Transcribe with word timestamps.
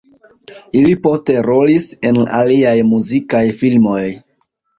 Ili 0.79 0.95
poste 1.03 1.35
rolis 1.47 1.85
en 2.11 2.17
aliaj 2.39 2.73
muzikaj 2.93 3.45
filmoj. 3.61 4.03